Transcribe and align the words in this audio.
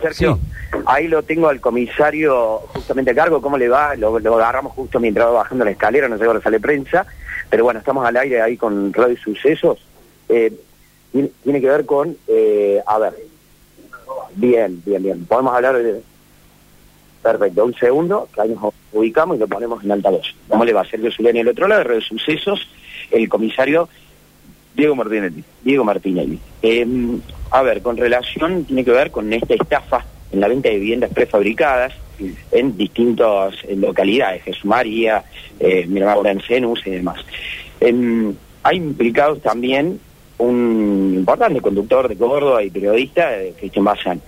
Sergio, 0.00 0.38
ahí 0.86 1.08
lo 1.08 1.24
tengo 1.24 1.46
al 1.46 1.60
comisario 1.60 2.60
justamente 2.72 3.10
a 3.10 3.14
cargo, 3.14 3.42
¿cómo 3.42 3.58
le 3.58 3.68
va? 3.68 3.94
Lo, 3.96 4.18
lo 4.18 4.36
agarramos 4.36 4.72
justo 4.72 4.98
mientras 4.98 5.26
va 5.26 5.32
bajando 5.32 5.62
la 5.62 5.72
escalera, 5.72 6.08
no 6.08 6.16
sé 6.16 6.24
ahora 6.24 6.40
sale 6.40 6.58
prensa, 6.58 7.04
pero 7.50 7.64
bueno, 7.64 7.80
estamos 7.80 8.06
al 8.06 8.16
aire 8.16 8.40
ahí 8.40 8.56
con 8.56 8.94
Radio 8.94 9.14
Sucesos. 9.18 9.86
Eh, 10.30 10.54
tiene, 11.12 11.60
que 11.60 11.66
ver 11.66 11.84
con, 11.84 12.16
eh, 12.28 12.80
a 12.86 12.98
ver, 12.98 13.12
bien, 14.36 14.82
bien, 14.86 15.02
bien, 15.02 15.26
podemos 15.26 15.54
hablar 15.54 15.76
de... 15.76 16.00
Perfecto, 17.22 17.66
un 17.66 17.74
segundo, 17.74 18.26
que 18.34 18.40
ahí 18.40 18.56
nos 18.58 18.72
ubicamos 18.90 19.36
y 19.36 19.40
lo 19.40 19.48
ponemos 19.48 19.84
en 19.84 19.92
altavoz. 19.92 20.34
¿Cómo 20.48 20.64
le 20.64 20.72
va? 20.72 20.86
Sergio 20.86 21.12
Zuleni 21.12 21.40
al 21.40 21.48
otro 21.48 21.68
lado 21.68 21.82
de 21.82 21.88
Radio 21.88 22.00
Sucesos, 22.00 22.66
el 23.10 23.28
comisario 23.28 23.90
Diego 24.74 24.94
Martinelli. 24.96 25.44
Diego 25.62 25.84
Martinelli. 25.84 26.38
Eh, 26.62 26.86
a 27.50 27.62
ver, 27.62 27.82
con 27.82 27.96
relación, 27.96 28.64
tiene 28.64 28.84
que 28.84 28.90
ver 28.90 29.10
con 29.10 29.32
esta 29.32 29.54
estafa 29.54 30.04
en 30.32 30.40
la 30.40 30.48
venta 30.48 30.68
de 30.68 30.76
viviendas 30.76 31.10
prefabricadas 31.12 31.92
en 32.50 32.76
distintas 32.76 33.54
eh, 33.64 33.76
localidades, 33.76 34.42
Jesús 34.42 34.64
María, 34.64 35.24
eh, 35.60 35.86
Miramar 35.86 36.42
Cenus 36.42 36.86
y 36.86 36.90
demás. 36.90 37.24
Em, 37.80 38.34
hay 38.62 38.76
implicados 38.76 39.40
también 39.42 40.00
un 40.38 41.12
importante 41.16 41.60
conductor 41.60 42.08
de 42.08 42.16
Córdoba 42.16 42.62
y 42.62 42.70
periodista, 42.70 43.36
eh, 43.36 43.54
Cristian 43.58 43.84
Bazán. 43.84 44.20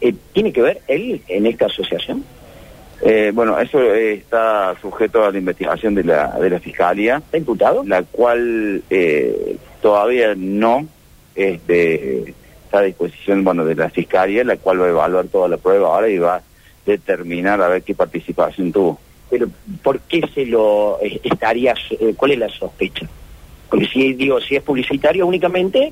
Eh, 0.00 0.14
¿Tiene 0.32 0.52
que 0.52 0.62
ver 0.62 0.80
él 0.86 1.20
en 1.28 1.46
esta 1.46 1.66
asociación? 1.66 2.24
Eh, 3.00 3.30
bueno, 3.32 3.58
eso 3.58 3.80
eh, 3.80 4.14
está 4.14 4.74
sujeto 4.80 5.24
a 5.24 5.30
la 5.30 5.38
investigación 5.38 5.94
de 5.94 6.04
la, 6.04 6.38
de 6.38 6.50
la 6.50 6.58
Fiscalía, 6.58 7.16
¿Está 7.18 7.38
imputado? 7.38 7.84
la 7.84 8.02
cual 8.02 8.82
eh, 8.90 9.56
todavía 9.88 10.34
no 10.36 10.86
este, 11.34 12.34
está 12.64 12.80
a 12.80 12.82
disposición 12.82 13.42
bueno, 13.42 13.64
de 13.64 13.74
la 13.74 13.88
Fiscalía, 13.88 14.44
la 14.44 14.58
cual 14.58 14.82
va 14.82 14.84
a 14.84 14.90
evaluar 14.90 15.28
toda 15.28 15.48
la 15.48 15.56
prueba 15.56 15.94
ahora 15.94 16.10
y 16.10 16.18
va 16.18 16.34
a 16.36 16.42
determinar 16.84 17.62
a 17.62 17.68
ver 17.68 17.82
qué 17.82 17.94
participación 17.94 18.70
tuvo. 18.70 19.00
Pero 19.30 19.48
¿por 19.82 20.00
qué 20.00 20.20
se 20.34 20.44
lo 20.44 20.98
eh, 21.00 21.18
estaría, 21.24 21.74
eh, 21.88 22.12
cuál 22.14 22.32
es 22.32 22.38
la 22.38 22.50
sospecha? 22.50 23.08
Porque 23.70 23.86
si 23.86 24.12
digo, 24.12 24.38
si 24.42 24.56
es 24.56 24.62
publicitario 24.62 25.26
únicamente, 25.26 25.90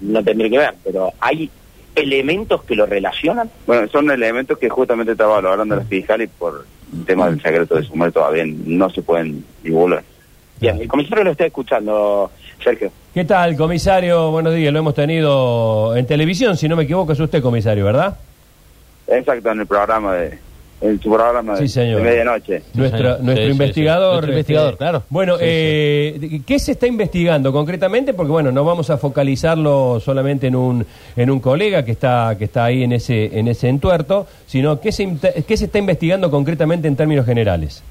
no 0.00 0.22
tendría 0.22 0.50
que 0.50 0.58
ver, 0.58 0.74
pero 0.84 1.12
hay 1.18 1.50
elementos 1.96 2.62
que 2.62 2.76
lo 2.76 2.86
relacionan. 2.86 3.50
Bueno, 3.66 3.88
son 3.88 4.12
elementos 4.12 4.58
que 4.58 4.68
justamente 4.68 5.10
estaba 5.10 5.40
valorando 5.40 5.74
la 5.74 5.82
Fiscalía 5.82 6.26
y 6.26 6.28
por 6.28 6.66
tema 7.04 7.28
del 7.28 7.42
secreto 7.42 7.74
de 7.74 7.82
sumario 7.82 8.12
todavía 8.12 8.44
no 8.46 8.88
se 8.90 9.02
pueden 9.02 9.44
divulgar. 9.60 10.04
Bien, 10.62 10.80
el 10.80 10.86
comisario 10.86 11.24
lo 11.24 11.32
está 11.32 11.46
escuchando, 11.46 12.30
Sergio. 12.62 12.90
¿Qué 13.14 13.24
tal, 13.24 13.56
comisario? 13.56 14.30
Buenos 14.30 14.54
días, 14.54 14.72
lo 14.72 14.78
hemos 14.78 14.94
tenido 14.94 15.94
en 15.96 16.06
televisión, 16.06 16.56
si 16.56 16.68
no 16.68 16.76
me 16.76 16.84
equivoco, 16.84 17.12
es 17.12 17.20
usted, 17.20 17.42
comisario, 17.42 17.84
¿verdad? 17.84 18.16
Exacto, 19.06 19.50
en 19.50 19.60
el 19.60 19.66
programa 19.66 20.14
de, 20.14 20.38
en 20.80 21.00
su 21.00 21.10
programa 21.12 21.52
de, 21.54 21.58
Sí, 21.58 21.68
señor. 21.68 21.98
de 22.02 22.10
medianoche. 22.10 22.62
Nuestro, 22.74 22.98
señor. 22.98 23.20
nuestro 23.20 23.34
Sí, 23.34 23.36
sí, 23.36 23.44
sí. 23.46 23.50
investigador. 23.52 24.12
Nuestro 24.12 24.30
investigador, 24.32 24.76
claro. 24.78 25.02
Bueno, 25.10 25.34
Sí, 25.34 25.40
sí. 25.40 25.46
eh, 25.48 26.40
¿qué 26.46 26.58
se 26.58 26.72
está 26.72 26.86
investigando 26.86 27.52
concretamente? 27.52 28.14
Porque, 28.14 28.32
bueno, 28.32 28.50
no 28.52 28.64
vamos 28.64 28.88
a 28.90 28.96
focalizarlo 28.96 30.00
solamente 30.00 30.46
en 30.46 30.56
un, 30.56 30.86
en 31.16 31.30
un 31.30 31.40
colega 31.40 31.84
que 31.84 31.92
está, 31.92 32.36
que 32.38 32.44
está 32.44 32.64
ahí 32.64 32.82
en 32.84 32.92
ese, 32.92 33.38
en 33.38 33.48
ese 33.48 33.68
entuerto, 33.68 34.26
sino 34.46 34.80
¿qué 34.80 34.90
se, 34.92 35.08
qué 35.46 35.56
se 35.56 35.66
está 35.66 35.78
investigando 35.78 36.30
concretamente 36.30 36.88
en 36.88 36.96
términos 36.96 37.26
generales? 37.26 37.82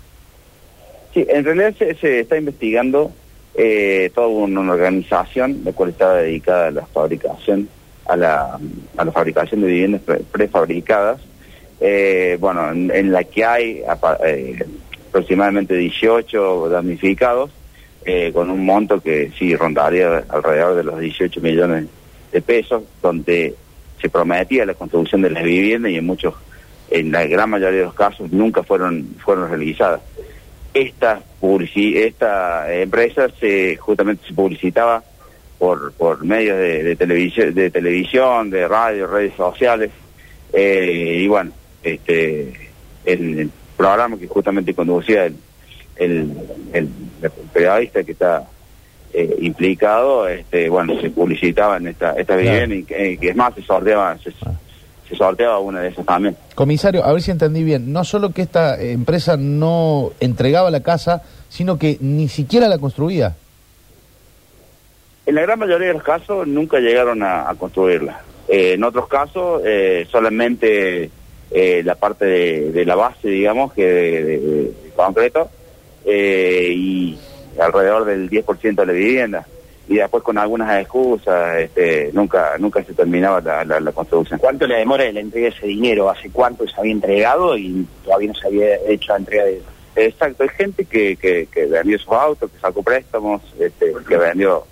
Sí, 1.14 1.26
en 1.30 1.44
realidad 1.44 1.74
se, 1.78 1.94
se 1.96 2.22
está 2.22 2.38
investigando 2.38 3.12
eh, 3.56 4.12
toda 4.14 4.28
una, 4.28 4.72
organización 4.72 5.62
la 5.66 5.74
cual 5.74 5.90
está 5.90 6.16
dedicada 6.16 6.68
a 6.68 6.72
la 6.72 6.86
fabricación, 6.86 7.68
a 8.08 8.16
la, 8.16 8.60
a 8.98 9.06
la 9.06 9.12
fabricación 9.12 9.62
de 9.62 9.68
viviendas 9.68 10.02
pre- 10.02 10.22
prefabricadas, 10.32 11.20
eh, 11.80 12.38
bueno, 12.40 12.72
en, 12.72 13.12
la 13.12 13.24
que 13.24 13.44
hay 13.44 13.82
eh, 14.26 14.66
aproximadamente 15.10 15.76
18 15.76 16.70
damnificados, 16.70 17.52
eh, 18.06 18.32
con 18.34 18.50
un 18.50 18.66
monto 18.66 19.00
que 19.02 19.32
sí 19.38 19.56
rondaría 19.56 20.24
alrededor 20.30 20.76
de 20.76 20.84
los 20.84 21.00
18 21.00 21.42
millones 21.42 21.86
de 22.32 22.42
pesos, 22.42 22.84
donde 23.02 23.56
se 24.02 24.10
prometía 24.10 24.66
la 24.66 24.74
construcción 24.74 25.22
de 25.22 25.30
las 25.30 25.44
viviendas 25.44 25.92
y 25.92 25.98
en 25.98 26.06
muchos, 26.06 26.34
en 26.90 27.12
la 27.12 27.26
gran 27.26 27.50
mayoría 27.50 27.80
de 27.80 27.86
los 27.86 27.94
casos, 27.94 28.32
nunca 28.32 28.64
fueron, 28.64 29.16
fueron 29.24 29.50
realizadas 29.50 30.02
esta 30.74 31.22
publici 31.40 31.98
esta 31.98 32.72
empresa 32.74 33.28
se 33.40 33.76
justamente 33.78 34.26
se 34.28 34.34
publicitaba 34.34 35.04
por 35.60 35.92
por 35.94 36.24
medios 36.24 36.58
de, 36.58 36.84
de 36.84 36.96
televisión 36.96 37.54
de 37.54 37.70
televisión 37.70 38.50
de 38.50 38.68
radio 38.68 39.08
redes 39.08 39.34
sociales 39.36 39.92
eh, 40.54 41.20
y 41.22 41.28
bueno 41.28 41.52
este 41.84 42.54
el, 43.06 43.40
el 43.40 43.50
programa 43.76 44.18
que 44.18 44.28
justamente 44.28 44.74
conducía 44.74 45.26
el 45.26 45.36
el, 45.98 46.88
periodista 47.54 48.04
que 48.04 48.14
está 48.14 48.48
eh, 49.14 49.36
implicado 49.42 50.28
este 50.28 50.70
bueno 50.70 51.00
se 51.02 51.10
publicitaba 51.10 51.78
en 51.78 51.88
esta 51.88 52.12
esta 52.14 52.36
Claro. 52.38 52.42
vivienda 52.42 52.76
y 52.76 52.84
que, 52.84 53.18
que 53.18 53.30
es 53.30 53.36
más 53.36 53.54
se 53.56 53.62
sorteaba 53.62 54.18
se, 54.20 54.32
se 55.12 55.18
sorteaba 55.18 55.60
una 55.60 55.82
de 55.82 55.90
esas 55.90 56.06
también 56.06 56.36
Comisario, 56.56 57.04
a 57.06 57.12
ver 57.14 57.22
si 57.22 57.30
entendí 57.32 57.64
bien. 57.64 57.92
No 57.94 58.04
solo 58.04 58.32
que 58.32 58.42
esta 58.42 58.82
empresa 58.82 59.38
no 59.38 60.12
entregaba 60.20 60.72
la 60.72 60.80
casa, 60.82 61.22
sino 61.50 61.78
que 61.78 61.98
ni 62.02 62.28
siquiera 62.28 62.68
la 62.68 62.78
construía. 62.80 63.36
En 65.26 65.36
la 65.36 65.42
gran 65.42 65.60
mayoría 65.60 65.88
de 65.90 65.94
los 65.94 66.04
casos 66.04 66.48
nunca 66.48 66.80
llegaron 66.80 67.22
a, 67.24 67.50
a 67.50 67.56
construirla. 67.56 68.22
Eh, 68.48 68.74
en 68.74 68.84
otros 68.84 69.08
casos 69.08 69.62
eh, 69.66 70.08
solamente 70.12 71.10
eh, 71.52 71.82
la 71.86 71.96
parte 71.96 72.26
de, 72.26 72.72
de 72.72 72.86
la 72.86 72.96
base, 72.96 73.28
digamos, 73.28 73.72
que 73.74 73.86
de, 73.86 74.24
de- 74.24 74.40
de 74.40 74.74
concreto 74.96 75.50
y 76.06 77.18
alrededor 77.60 78.06
del 78.06 78.30
10% 78.30 78.76
de 78.76 78.86
la 78.86 78.92
vivienda. 78.94 79.46
Y 79.92 79.96
después 79.98 80.24
con 80.24 80.38
algunas 80.38 80.80
excusas 80.82 81.60
este, 81.60 82.12
nunca 82.14 82.58
nunca 82.60 82.82
se 82.84 82.94
terminaba 82.94 83.42
la, 83.42 83.66
la- 83.66 83.80
la 83.82 83.92
construcción. 83.92 84.40
¿Cuánto 84.40 84.66
le 84.66 84.78
demora 84.78 85.12
la 85.12 85.20
entrega 85.20 85.50
de 85.50 85.56
ese 85.58 85.68
dinero? 85.68 86.10
¿Hace 86.10 86.30
cuánto 86.30 86.66
se 86.66 86.80
había 86.80 86.94
entregado 86.94 87.58
y 87.58 87.86
todavía 88.06 88.30
no 88.30 88.36
se 88.36 88.48
había 88.48 88.76
hecho 88.88 89.12
la 89.12 89.18
entrega 89.18 89.44
de 89.46 89.62
Exacto, 89.94 90.44
hay 90.44 90.50
gente 90.50 90.86
que, 90.86 91.18
que, 91.18 91.48
que 91.52 91.66
vendió 91.66 92.00
sus 92.00 92.14
autos, 92.14 92.50
que 92.50 92.60
sacó 92.60 92.82
préstamos, 92.82 93.42
este, 93.60 93.92
que 94.08 94.16
vendió 94.16 94.64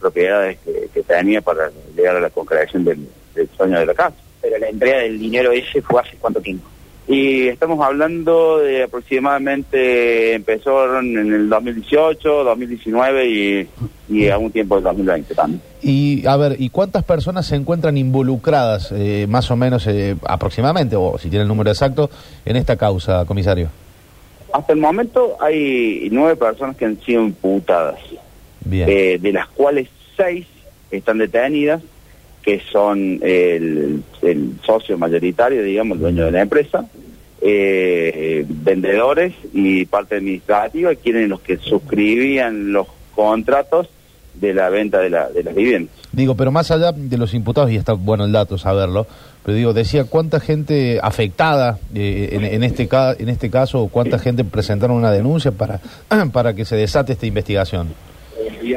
propiedades 0.00 0.56
que, 0.64 0.88
que 0.94 1.02
tenía 1.02 1.42
para 1.42 1.70
llegar 1.94 2.16
a 2.16 2.20
la 2.20 2.30
concreción 2.30 2.82
del, 2.84 3.06
del 3.34 3.48
sueño 3.54 3.78
de 3.78 3.84
la 3.86 3.92
casa. 3.94 4.16
Pero 4.40 4.56
la 4.58 4.68
entrega 4.70 4.98
del 5.00 5.18
dinero 5.18 5.52
ese 5.52 5.82
fue 5.82 6.00
hace 6.00 6.16
cuánto 6.16 6.40
tiempo? 6.40 6.66
Y 7.08 7.48
estamos 7.48 7.84
hablando 7.84 8.58
de 8.58 8.84
aproximadamente, 8.84 10.34
empezó 10.34 10.98
en 11.00 11.16
el 11.16 11.48
2018, 11.48 12.44
2019 12.44 13.28
y, 13.28 13.68
y 14.08 14.28
a 14.28 14.38
un 14.38 14.52
tiempo 14.52 14.76
del 14.76 14.84
2020 14.84 15.34
también. 15.34 15.60
Y, 15.82 16.24
a 16.26 16.36
ver, 16.36 16.56
¿y 16.60 16.70
cuántas 16.70 17.02
personas 17.02 17.46
se 17.46 17.56
encuentran 17.56 17.96
involucradas, 17.96 18.92
eh, 18.92 19.26
más 19.28 19.50
o 19.50 19.56
menos, 19.56 19.86
eh, 19.88 20.14
aproximadamente, 20.26 20.94
o 20.94 21.18
si 21.18 21.28
tiene 21.28 21.42
el 21.42 21.48
número 21.48 21.70
exacto, 21.70 22.08
en 22.44 22.54
esta 22.56 22.76
causa, 22.76 23.24
comisario? 23.24 23.68
Hasta 24.52 24.72
el 24.72 24.78
momento 24.78 25.36
hay 25.40 26.08
nueve 26.12 26.36
personas 26.36 26.76
que 26.76 26.84
han 26.84 27.00
sido 27.00 27.22
imputadas, 27.24 27.98
Bien. 28.64 28.88
eh, 28.88 29.18
de 29.20 29.32
las 29.32 29.48
cuales 29.48 29.88
seis 30.16 30.46
están 30.92 31.18
detenidas, 31.18 31.82
que 32.42 32.60
son 32.72 33.20
el, 33.22 34.02
el 34.22 34.50
socio 34.64 34.98
mayoritario, 34.98 35.62
digamos, 35.62 35.96
el 35.96 36.02
dueño 36.02 36.24
de 36.26 36.32
la 36.32 36.42
empresa, 36.42 36.84
eh, 37.40 38.44
vendedores 38.48 39.32
y 39.52 39.84
parte 39.86 40.16
administrativa, 40.16 40.94
quienes 40.94 41.28
los 41.28 41.40
que 41.40 41.56
suscribían 41.58 42.72
los 42.72 42.86
contratos 43.14 43.88
de 44.34 44.54
la 44.54 44.70
venta 44.70 44.98
de, 45.00 45.10
la, 45.10 45.28
de 45.28 45.42
las 45.42 45.54
viviendas. 45.54 45.94
Digo, 46.12 46.34
pero 46.36 46.50
más 46.50 46.70
allá 46.70 46.92
de 46.92 47.18
los 47.18 47.34
imputados, 47.34 47.70
y 47.70 47.76
está 47.76 47.92
bueno 47.94 48.24
el 48.24 48.32
dato 48.32 48.58
saberlo, 48.58 49.06
pero 49.44 49.56
digo, 49.56 49.72
decía 49.72 50.04
cuánta 50.04 50.40
gente 50.40 51.00
afectada 51.02 51.78
eh, 51.94 52.30
en, 52.32 52.44
en 52.44 52.62
este 52.62 52.86
ca- 52.88 53.14
en 53.18 53.28
este 53.28 53.50
caso, 53.50 53.80
o 53.82 53.88
cuánta 53.88 54.18
gente 54.18 54.44
presentaron 54.44 54.96
una 54.96 55.10
denuncia 55.10 55.50
para, 55.52 55.80
para 56.32 56.54
que 56.54 56.64
se 56.64 56.76
desate 56.76 57.12
esta 57.12 57.26
investigación. 57.26 57.88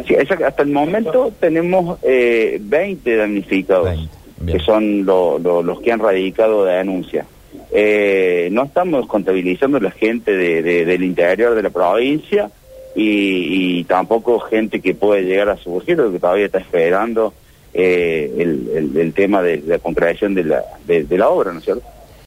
Sí, 0.07 0.15
hasta 0.15 0.63
el 0.63 0.69
momento 0.69 1.31
tenemos 1.39 1.99
eh, 2.03 2.57
20 2.61 3.15
damnificados, 3.15 3.85
20, 3.85 4.09
bien. 4.39 4.57
que 4.57 4.63
son 4.63 5.05
lo- 5.05 5.39
lo- 5.39 5.63
los 5.63 5.79
que 5.81 5.91
han 5.91 5.99
radicado 5.99 6.65
de 6.65 6.73
denuncia. 6.75 7.25
Eh, 7.71 8.49
no 8.51 8.63
estamos 8.63 9.07
contabilizando 9.07 9.79
la 9.79 9.91
gente 9.91 10.35
de- 10.35 10.61
de- 10.61 10.85
del 10.85 11.03
interior 11.03 11.55
de 11.55 11.63
la 11.63 11.69
provincia 11.69 12.49
y, 12.95 13.79
y 13.79 13.83
tampoco 13.85 14.39
gente 14.39 14.79
que 14.81 14.93
puede 14.93 15.23
llegar 15.23 15.49
a 15.49 15.57
surgir, 15.57 15.97
porque 15.97 16.19
todavía 16.19 16.45
está 16.45 16.59
esperando 16.59 17.33
eh, 17.73 18.31
el, 18.37 18.69
el- 18.73 18.97
el 18.97 19.13
tema 19.13 19.41
de, 19.41 19.61
la 19.65 19.79
concreción 19.79 20.33
de 20.33 20.45
la, 20.45 20.63
de- 20.87 21.03
de 21.03 21.17
la 21.17 21.27
obra, 21.29 21.51
¿no 21.51 21.59
es 21.59 21.65
cierto? 21.65 21.83